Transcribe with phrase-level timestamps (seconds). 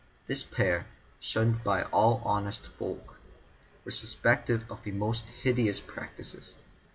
[0.25, 0.87] This pair,
[1.19, 3.19] shunned by all honest folk,
[3.85, 6.55] were suspected of the most hideous practices.